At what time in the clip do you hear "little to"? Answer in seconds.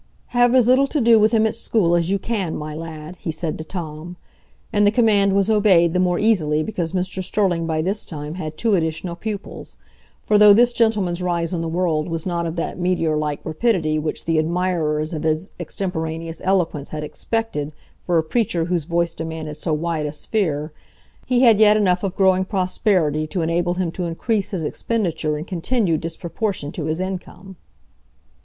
0.67-0.99